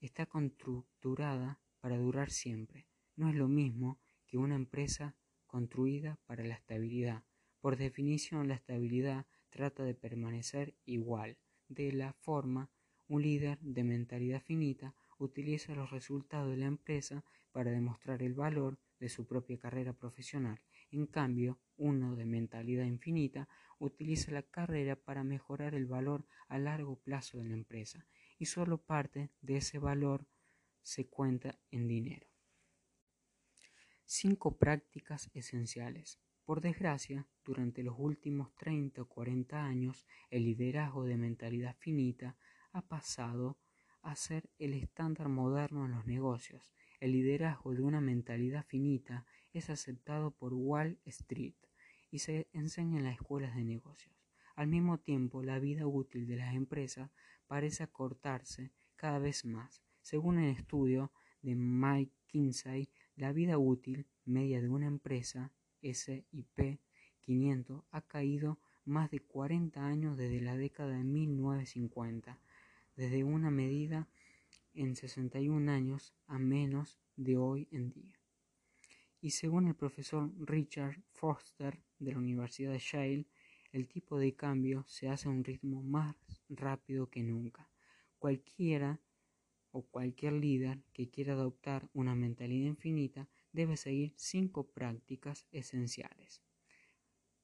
[0.00, 2.86] está constructurada para durar siempre.
[3.14, 5.14] No es lo mismo que una empresa
[5.46, 7.24] construida para la estabilidad.
[7.60, 11.36] Por definición, la estabilidad trata de permanecer igual.
[11.68, 12.70] De la forma,
[13.12, 17.22] un líder de mentalidad finita utiliza los resultados de la empresa
[17.52, 20.62] para demostrar el valor de su propia carrera profesional.
[20.90, 26.96] En cambio, uno de mentalidad infinita utiliza la carrera para mejorar el valor a largo
[26.96, 28.06] plazo de la empresa
[28.38, 30.26] y solo parte de ese valor
[30.80, 32.26] se cuenta en dinero.
[34.06, 36.18] Cinco prácticas esenciales.
[36.46, 42.36] Por desgracia, durante los últimos 30 o 40 años, el liderazgo de mentalidad finita
[42.72, 43.58] ha pasado
[44.02, 46.72] a ser el estándar moderno en los negocios.
[47.00, 51.54] El liderazgo de una mentalidad finita es aceptado por Wall Street
[52.10, 54.14] y se enseña en las escuelas de negocios.
[54.54, 57.10] Al mismo tiempo, la vida útil de las empresas
[57.46, 59.82] parece acortarse cada vez más.
[60.00, 66.80] Según el estudio de Mike Kinsey, la vida útil media de una empresa SIP
[67.20, 72.38] 500 ha caído más de 40 años desde la década de 1950,
[72.96, 74.08] desde una medida
[74.74, 78.18] en 61 años a menos de hoy en día.
[79.20, 83.26] Y según el profesor Richard Foster de la Universidad de Yale,
[83.70, 86.16] el tipo de cambio se hace a un ritmo más
[86.48, 87.70] rápido que nunca.
[88.18, 89.00] Cualquiera
[89.70, 96.42] o cualquier líder que quiera adoptar una mentalidad infinita debe seguir cinco prácticas esenciales.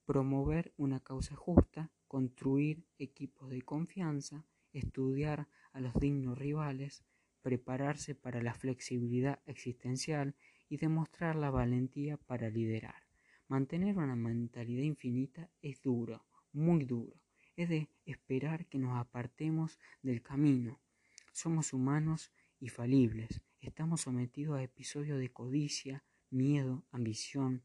[0.05, 4.47] Promover una causa justa, construir equipos de confianza,
[4.79, 7.05] estudiar a los dignos rivales,
[7.43, 10.35] prepararse para la flexibilidad existencial
[10.69, 13.03] y demostrar la valentía para liderar.
[13.49, 17.21] Mantener una mentalidad infinita es duro, muy duro.
[17.57, 20.81] Es de esperar que nos apartemos del camino.
[21.33, 23.41] Somos humanos y falibles.
[23.61, 27.64] Estamos sometidos a episodios de codicia, miedo, ambición,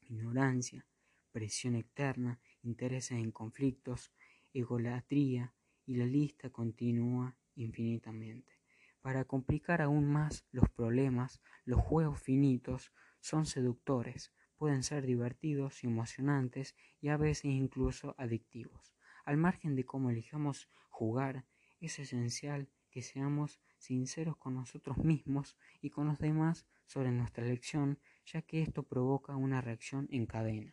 [0.00, 0.86] ignorancia,
[1.30, 4.10] presión externa, intereses en conflictos,
[4.52, 5.54] egolatría
[5.90, 8.60] y la lista continúa infinitamente.
[9.00, 16.76] Para complicar aún más los problemas, los juegos finitos son seductores, pueden ser divertidos emocionantes
[17.00, 18.94] y a veces incluso adictivos.
[19.24, 21.44] Al margen de cómo elijamos jugar,
[21.80, 27.98] es esencial que seamos sinceros con nosotros mismos y con los demás sobre nuestra elección,
[28.24, 30.72] ya que esto provoca una reacción en cadena.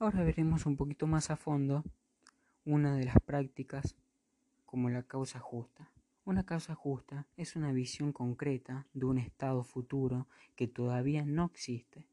[0.00, 1.84] Ahora veremos un poquito más a fondo
[2.66, 3.94] una de las prácticas
[4.64, 5.92] como la causa justa.
[6.24, 10.26] Una causa justa es una visión concreta de un estado futuro
[10.56, 12.08] que todavía no existe.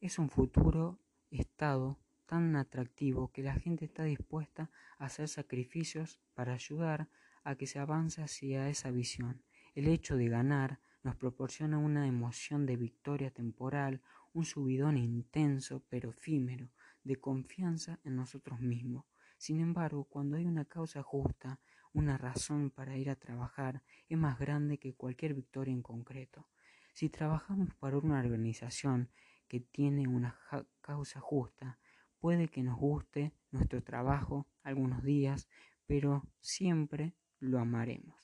[0.00, 0.98] Es un futuro
[1.30, 7.08] estado tan atractivo que la gente está dispuesta a hacer sacrificios para ayudar
[7.44, 9.44] a que se avance hacia esa visión.
[9.76, 14.02] El hecho de ganar nos proporciona una emoción de victoria temporal,
[14.32, 16.68] un subidón intenso pero efímero,
[17.04, 19.04] de confianza en nosotros mismos.
[19.36, 21.60] Sin embargo, cuando hay una causa justa,
[21.92, 26.48] una razón para ir a trabajar, es más grande que cualquier victoria en concreto.
[26.92, 29.10] Si trabajamos para una organización
[29.48, 30.38] que tiene una
[30.80, 31.78] causa justa,
[32.18, 35.48] puede que nos guste nuestro trabajo algunos días,
[35.86, 38.16] pero siempre lo amaremos.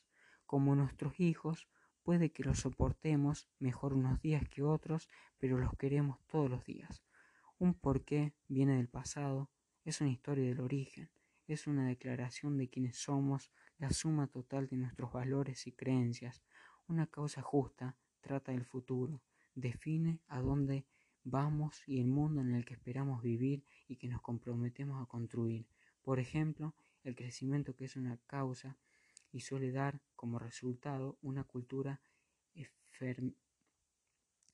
[0.46, 1.68] Como nuestros hijos,
[2.02, 7.02] puede que los soportemos mejor unos días que otros, pero los queremos todos los días.
[7.58, 9.50] Un porqué viene del pasado,
[9.90, 11.10] es una historia del origen,
[11.48, 16.44] es una declaración de quienes somos, la suma total de nuestros valores y creencias.
[16.86, 19.20] Una causa justa trata del futuro,
[19.56, 20.86] define a dónde
[21.24, 25.66] vamos y el mundo en el que esperamos vivir y que nos comprometemos a construir.
[26.02, 28.78] Por ejemplo, el crecimiento que es una causa
[29.32, 32.00] y suele dar como resultado una cultura,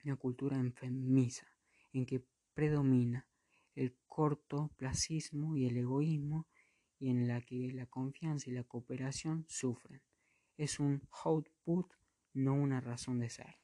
[0.03, 1.46] una cultura enfermiza
[1.92, 3.26] en que predomina
[3.77, 6.49] el cortoplacismo y el egoísmo
[6.99, 10.03] y en la que la confianza y la cooperación sufren.
[10.57, 11.93] Es un output,
[12.35, 13.61] no una razón de ser.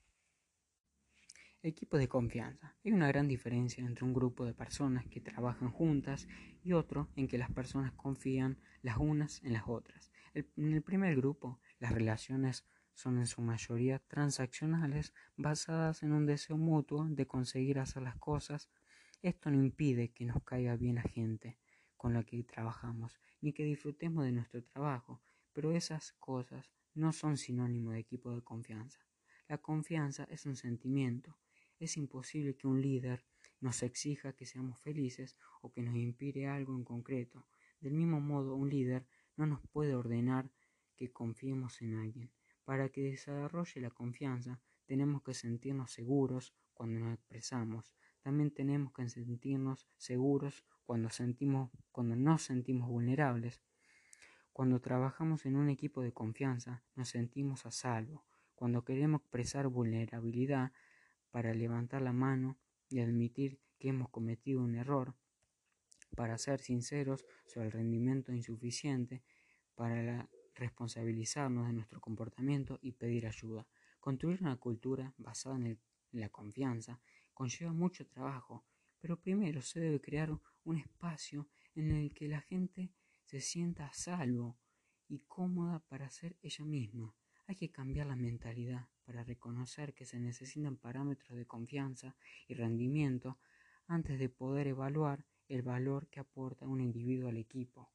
[1.64, 2.76] Equipo de confianza.
[2.84, 6.28] Hay una gran diferencia entre un grupo de personas que trabajan juntas
[6.62, 11.16] y otro en que las personas confían las unas en las otras en el primer
[11.16, 17.78] grupo, las relaciones son en su mayoría transaccionales basadas en un deseo mutuo de conseguir
[17.78, 18.68] hacer las cosas.
[19.22, 21.56] Esto no impide que nos caiga bien la gente
[21.96, 27.36] con la que trabajamos, ni que disfrutemos de nuestro trabajo, pero esas cosas no son
[27.36, 28.98] sinónimo de equipo de confianza.
[29.46, 31.38] La confianza es un sentimiento.
[31.78, 33.24] Es imposible que un líder
[33.60, 37.46] nos exija que seamos felices o que nos inspire algo en concreto.
[37.80, 39.06] Del mismo modo, un líder
[39.36, 40.50] no nos puede ordenar
[40.96, 42.32] que confiemos en alguien.
[42.64, 47.92] Para que desarrolle la confianza, tenemos que sentirnos seguros cuando nos expresamos.
[48.22, 53.60] También tenemos que sentirnos seguros cuando, sentimos, cuando nos sentimos vulnerables.
[54.52, 58.24] Cuando trabajamos en un equipo de confianza, nos sentimos a salvo.
[58.54, 60.72] Cuando queremos expresar vulnerabilidad
[61.30, 62.58] para levantar la mano
[62.88, 65.14] y admitir que hemos cometido un error,
[66.14, 69.22] para ser sinceros sobre el rendimiento insuficiente,
[69.74, 73.66] para responsabilizarnos de nuestro comportamiento y pedir ayuda.
[74.00, 75.78] Construir una cultura basada en,
[76.12, 77.00] la confianza
[77.34, 78.64] conlleva mucho trabajo,
[79.00, 80.30] Pero primero se debe crear
[80.64, 82.92] un espacio en el que la gente
[83.24, 84.56] se sienta a salvo
[85.08, 87.12] y cómoda para ser ella misma.
[87.46, 92.14] Hay que cambiar la mentalidad para reconocer que se necesitan parámetros de confianza
[92.46, 93.38] y rendimiento
[93.88, 97.90] antes de poder evaluar el valor que aporta un individuo al equipo.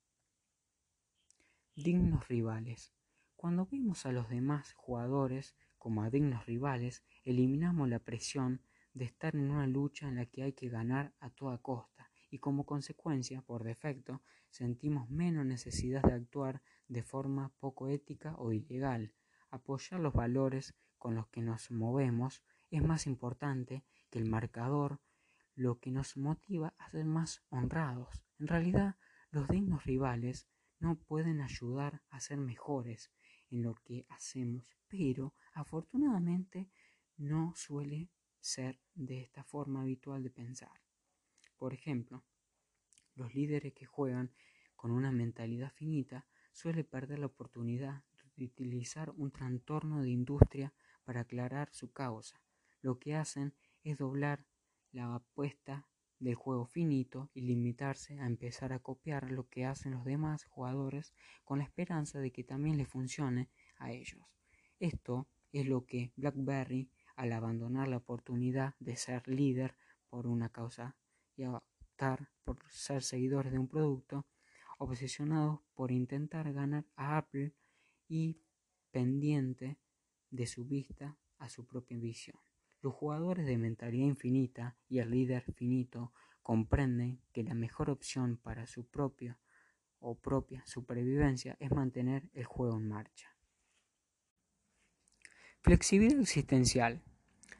[1.75, 2.93] Dignos rivales.
[3.35, 8.61] Cuando vemos a los demás jugadores como a dignos rivales, eliminamos la presión
[8.97, 12.39] de estar en una lucha en la que hay que ganar a toda costa y
[12.39, 19.13] como consecuencia, por defecto, sentimos menos necesidad de actuar de forma poco ética o ilegal.
[19.49, 24.99] Apoyar los valores con los que nos movemos es más importante que el marcador,
[25.55, 28.23] lo que nos motiva a ser más honrados.
[28.39, 28.95] En realidad,
[29.29, 30.47] los dignos rivales
[30.79, 33.11] no pueden ayudar a ser mejores
[33.49, 36.69] en lo que hacemos, pero afortunadamente
[37.15, 38.09] no suele
[38.39, 40.81] ser de esta forma habitual de pensar.
[41.57, 42.23] Por ejemplo,
[43.15, 44.31] los líderes que juegan
[44.75, 48.03] con una mentalidad finita suelen perder la oportunidad
[48.35, 50.73] de utilizar un trastorno de industria
[51.03, 52.41] para aclarar su causa.
[52.81, 54.45] Lo que hacen es doblar
[54.91, 55.87] la apuesta
[56.19, 61.13] del juego finito y limitarse a empezar a copiar lo que hacen los demás jugadores
[61.43, 64.25] con la esperanza de que también les funcione a ellos.
[64.79, 69.75] Esto es lo que BlackBerry, al abandonar la oportunidad de ser líder
[70.09, 70.95] por una causa
[71.35, 74.25] y optar por ser seguidores de un producto,
[74.77, 77.53] obsesionados por intentar ganar a Apple
[78.07, 78.39] y
[78.91, 79.79] pendiente
[80.29, 82.37] de su vista a su propia visión.
[82.81, 86.13] Los jugadores de mentalidad infinita y el líder finito
[86.43, 89.39] comprenden que la mejor opción para su propia
[89.99, 93.36] o propia supervivencia es mantener el juego en marcha.
[95.67, 97.01] Flexibilidad existencial.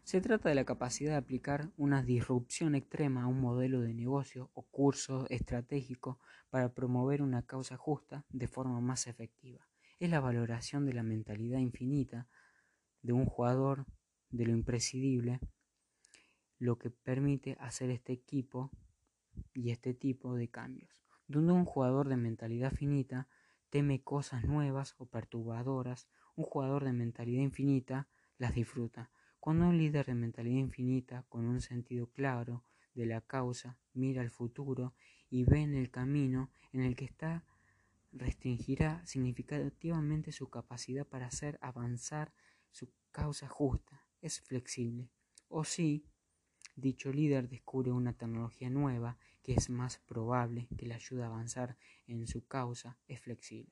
[0.05, 4.49] Se trata de la capacidad de aplicar una disrupción extrema a un modelo de negocio
[4.53, 6.18] o curso estratégico
[6.49, 9.68] para promover una causa justa de forma más efectiva.
[9.99, 12.30] Es la valoración de la mentalidad infinita
[13.01, 13.86] de un jugador
[14.30, 15.41] de lo imprescindible
[16.60, 18.72] lo que permite hacer este equipo
[19.53, 21.03] y este tipo de cambios.
[21.28, 23.28] Donde un jugador de mentalidad finita
[23.70, 28.07] teme cosas nuevas o perturbadoras, un jugador de mentalidad infinita
[28.38, 29.09] las disfruta.
[29.39, 32.63] Cuando un líder de mentalidad infinita, con un sentido claro
[32.93, 34.93] de la causa, mira al futuro
[35.29, 37.43] y ve en el camino en el que está,
[38.11, 42.33] restringirá significativamente su capacidad para hacer avanzar
[42.71, 44.05] su causa justa.
[44.21, 45.09] Es flexible.
[45.49, 46.05] O si
[46.75, 51.77] dicho líder descubre una tecnología nueva que es más probable que le ayude a avanzar
[52.05, 53.71] en su causa, es flexible.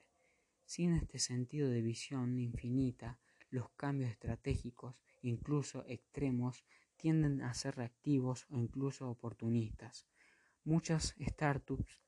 [0.65, 6.65] Sin este sentido de visión infinita, los cambios estratégicos, incluso extremos,
[6.97, 10.07] tienden a ser reactivos o incluso oportunistas.
[10.63, 12.01] Muchas startups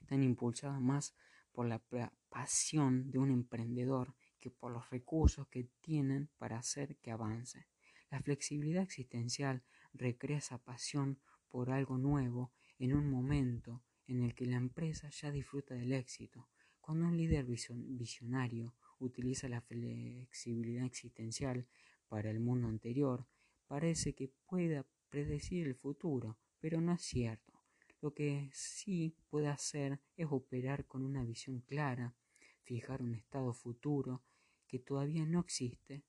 [0.00, 1.14] están impulsadas más
[1.52, 1.82] por la
[2.28, 7.68] pasión de un emprendedor que por los recursos que tienen para hacer que avance.
[8.10, 9.62] La flexibilidad existencial
[9.94, 11.18] recrea esa pasión
[11.48, 16.51] por algo nuevo en un momento en el que la empresa ya disfruta del éxito.
[16.82, 21.64] Cuando un líder visionario utiliza la flexibilidad existencial
[22.08, 23.24] para el mundo anterior,
[23.68, 27.52] parece que pueda predecir el futuro, pero no es cierto.
[28.00, 32.16] Lo que sí puede hacer es operar con una visión clara,
[32.64, 34.24] fijar un estado futuro
[34.66, 36.02] que todavía no existe,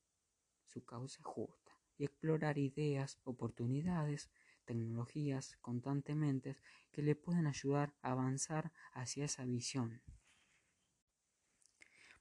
[0.65, 4.31] su causa justa, y explorar ideas, oportunidades,
[4.65, 6.57] tecnologías constantemente
[6.91, 10.01] que le pueden ayudar a avanzar hacia esa visión.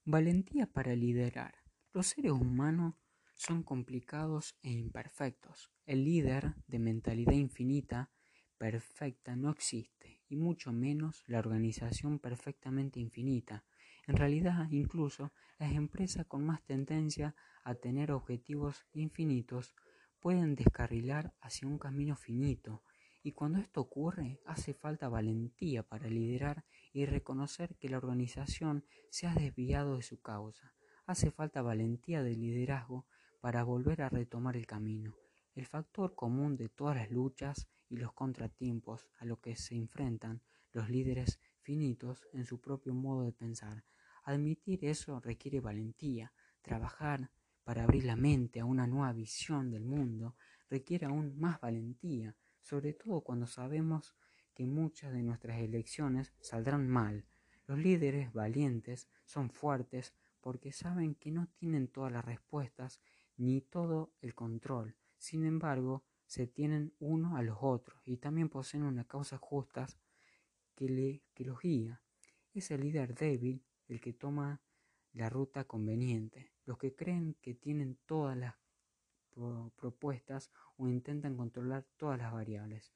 [0.04, 1.54] Valentía para liderar.
[1.92, 2.96] Los seres humanos
[3.34, 5.70] son complicados e imperfectos.
[5.86, 8.10] El líder de mentalidad infinita
[8.58, 13.64] perfecta no existe, y mucho menos la organización perfectamente infinita.
[14.08, 19.72] En realidad, incluso las empresas con más tendencia a tener objetivos infinitos
[20.18, 22.82] pueden descarrilar hacia un camino finito,
[23.22, 29.26] y cuando esto ocurre hace falta valentía para liderar y reconocer que la organización se
[29.26, 30.74] ha desviado de su causa.
[31.06, 33.06] Hace falta valentía de liderazgo
[33.40, 35.16] para volver a retomar el camino.
[35.54, 40.42] El factor común de todas las luchas y los contratiempos a los que se enfrentan
[40.72, 43.84] los líderes finitos en su propio modo de pensar.
[44.24, 46.32] Admitir eso requiere valentía.
[46.62, 47.30] Trabajar
[47.64, 50.36] para abrir la mente a una nueva visión del mundo
[50.70, 54.14] requiere aún más valentía, sobre todo cuando sabemos
[54.54, 57.26] que muchas de nuestras elecciones saldrán mal.
[57.66, 63.00] Los líderes valientes son fuertes porque saben que no tienen todas las respuestas
[63.36, 64.96] ni todo el control.
[65.18, 69.86] Sin embargo, se tienen uno a los otros y también poseen una causa justa
[70.74, 72.02] que, le, que los guía.
[72.54, 74.60] Es el líder débil el que toma
[75.12, 76.52] la ruta conveniente.
[76.64, 78.54] Los que creen que tienen todas las
[79.76, 82.92] propuestas o intentan controlar todas las variables.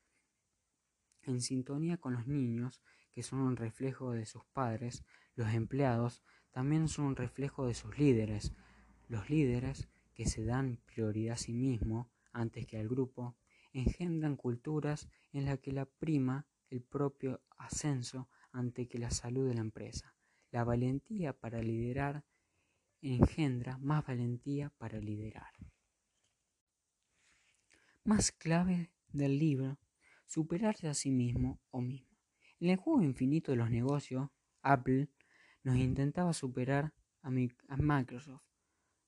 [1.22, 2.82] En sintonía con los niños,
[3.12, 6.22] que son un reflejo de sus padres, los empleados
[6.52, 8.54] también son un reflejo de sus líderes.
[9.08, 13.36] Los líderes, que se dan prioridad a sí mismos antes que al grupo,
[13.72, 19.54] engendran culturas en las que la prima el propio ascenso ante que la salud de
[19.54, 20.14] la empresa.
[20.50, 22.24] La valentía para liderar
[23.02, 25.52] engendra más valentía para liderar.
[28.06, 29.80] Más clave del libro,
[30.26, 32.16] superarse a sí mismo o misma.
[32.60, 34.28] En el juego infinito de los negocios,
[34.62, 35.08] Apple
[35.64, 38.44] nos intentaba superar a, Microsoft,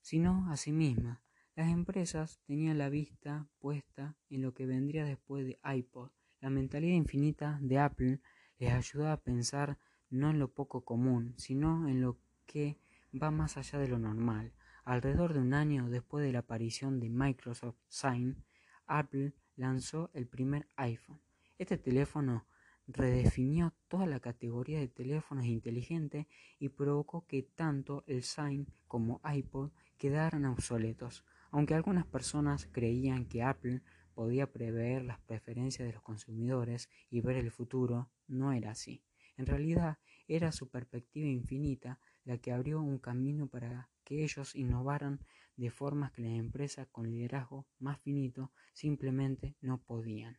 [0.00, 1.22] sino a sí misma.
[1.54, 6.10] Las empresas tenían la vista puesta en lo que vendría después de iPod.
[6.40, 8.20] La mentalidad infinita de Apple
[8.58, 9.78] les ayudaba a pensar
[10.10, 12.80] no en lo poco común, sino en lo que
[13.14, 14.54] va más allá de lo normal.
[14.82, 18.42] Alrededor de un año después de la aparición de Microsoft Sign,
[18.88, 21.20] Apple lanzó el primer iPhone.
[21.58, 22.46] Este teléfono
[22.86, 26.26] redefinió toda la categoría de teléfonos inteligentes
[26.58, 33.42] y provocó que tanto el Sign como iPod quedaran obsoletos, aunque algunas personas creían que
[33.42, 33.82] Apple
[34.14, 39.02] podía prever las preferencias de los consumidores y ver el futuro, no era así.
[39.36, 45.20] En realidad era su perspectiva infinita la que abrió un camino para que ellos innovaran
[45.58, 50.38] de formas que las empresas con liderazgo más finito simplemente no podían.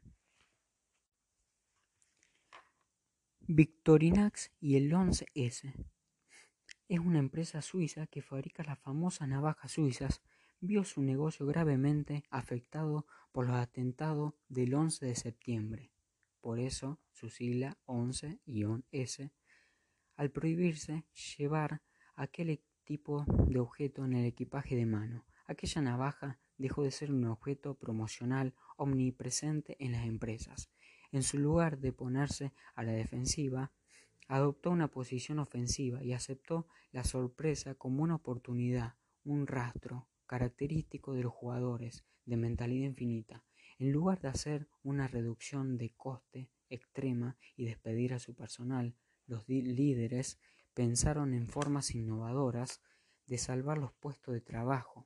[3.42, 5.74] Victorinax y el 11S.
[6.88, 10.22] Es una empresa suiza que fabrica las famosas navajas suizas.
[10.62, 15.92] Vio su negocio gravemente afectado por los atentados del 11 de septiembre.
[16.40, 19.32] Por eso su sigla 11-S.
[20.16, 21.06] Al prohibirse
[21.38, 21.82] llevar
[22.16, 22.50] aquel
[22.90, 27.76] tipo de objeto en el equipaje de mano, aquella navaja dejó de ser un objeto
[27.76, 30.72] promocional omnipresente en las empresas
[31.12, 33.72] en su lugar de ponerse a la defensiva,
[34.28, 41.22] adoptó una posición ofensiva y aceptó la sorpresa como una oportunidad, un rastro característico de
[41.22, 43.44] los jugadores de mentalidad infinita.
[43.78, 48.96] En lugar de hacer una reducción de coste extrema y despedir a su personal,
[49.28, 50.40] los líderes
[50.74, 52.82] pensaron en formas innovadoras
[53.28, 55.06] de salvar los puestos de trabajo.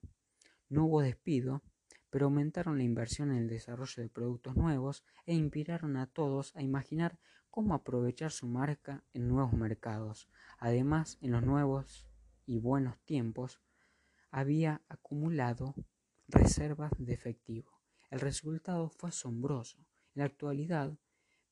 [0.70, 1.61] No hubo despido,
[2.09, 6.61] pero aumentaron la inversión en el desarrollo de productos nuevos e inspiraron a todos a
[6.61, 7.18] imaginar
[7.49, 10.30] cómo aprovechar su marca en nuevos mercados.
[10.57, 12.07] Además, en los nuevos
[12.45, 13.61] y buenos tiempos,
[14.32, 15.76] había acumulado
[16.28, 17.72] reservas de efectivo.
[18.09, 19.80] El resultado fue asombroso.
[20.16, 20.97] En la actualidad,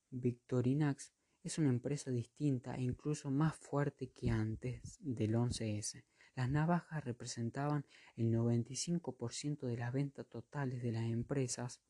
[0.09, 6.03] Victorinax es una empresa distinta e incluso más fuerte que antes del 11S.
[6.35, 7.85] Las navajas representaban
[8.15, 11.81] el 95% de las ventas totales de las empresas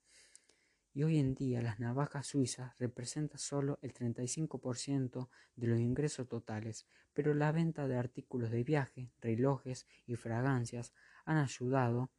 [0.94, 6.88] y hoy en día las navajas suizas representan solo el 35% de los ingresos totales,
[7.14, 10.94] pero la venta de artículos de viaje, relojes y fragancias
[11.26, 12.10] han ayudado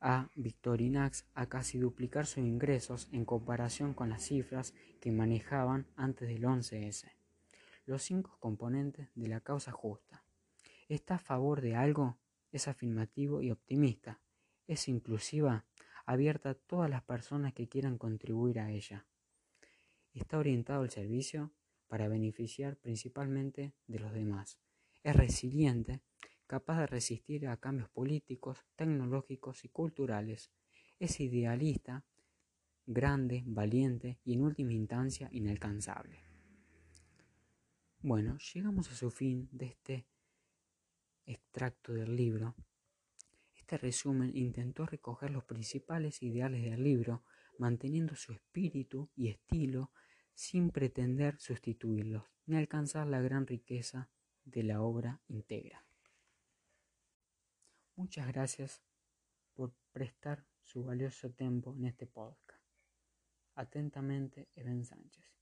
[0.00, 6.28] a Victorinax a casi duplicar sus ingresos en comparación con las cifras que manejaban antes
[6.28, 7.12] del 11S.
[7.86, 10.24] Los cinco componentes de la causa justa
[10.88, 12.18] está a favor de algo,
[12.50, 14.20] es afirmativo y optimista,
[14.66, 15.66] es inclusiva,
[16.06, 19.06] abierta a todas las personas que quieran contribuir a ella.
[20.12, 21.52] Está orientado al servicio
[21.88, 24.58] para beneficiar principalmente de los demás.
[25.02, 26.00] Es resiliente,
[26.50, 30.50] capaz de resistir a cambios políticos, tecnológicos y culturales.
[30.98, 32.04] Es idealista,
[32.84, 36.24] grande, valiente y en última instancia inalcanzable.
[38.00, 40.06] Bueno, llegamos a su fin de este
[41.24, 42.56] extracto del libro.
[43.54, 47.22] Este resumen intentó recoger los principales ideales del libro,
[47.60, 49.92] manteniendo su espíritu y estilo
[50.34, 54.10] sin pretender sustituirlos ni alcanzar la gran riqueza
[54.44, 55.84] de la obra íntegra.
[58.00, 58.82] Muchas gracias
[59.52, 62.64] por prestar su valioso tiempo en este podcast.
[63.56, 65.39] Atentamente, Eben Sánchez.